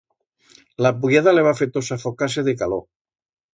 [0.85, 2.85] La puyada le heba feto safocar-se de calor.